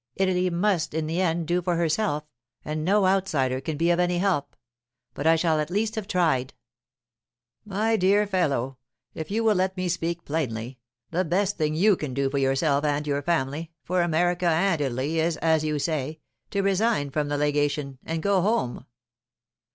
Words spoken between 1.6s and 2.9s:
for herself, and